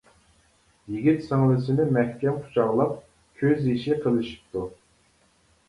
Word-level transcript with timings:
يىگىت 0.93 1.21
سىڭلىسىنى 1.27 1.85
مەھكەم 1.99 2.41
قۇچاقلاپ، 2.47 2.97
كۆز 3.45 3.71
يېشى 3.71 4.01
قىلىشىپتۇ. 4.07 4.69